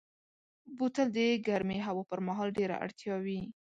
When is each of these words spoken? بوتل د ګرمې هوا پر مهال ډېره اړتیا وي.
بوتل 0.77 1.07
د 1.17 1.17
ګرمې 1.47 1.77
هوا 1.87 2.03
پر 2.09 2.19
مهال 2.27 2.49
ډېره 2.57 2.75
اړتیا 2.85 3.15
وي. 3.25 3.41